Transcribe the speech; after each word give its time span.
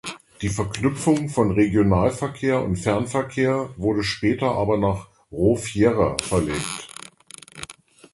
Die 0.41 0.49
Verknüpfung 0.49 1.29
von 1.29 1.51
Regionalverkehr 1.51 2.63
und 2.63 2.77
Fernverkehr 2.77 3.69
wurde 3.77 4.01
später 4.01 4.49
aber 4.53 4.79
nach 4.79 5.09
Rho 5.31 5.55
Fiera 5.55 6.17
verlegt. 6.23 6.87